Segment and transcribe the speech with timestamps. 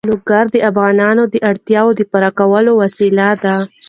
[0.09, 3.55] لوگر د افغانانو د اړتیاوو د پوره کولو وسیله ده.